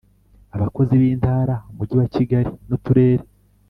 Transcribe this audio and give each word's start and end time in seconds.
abakozi 0.55 0.93
b 0.99 1.01
i 1.09 1.11
ntara 1.19 1.55
umujyi 1.69 1.95
wa 1.99 2.07
kigali 2.13 2.49
n’ 2.67 2.71
uturere 2.77 3.23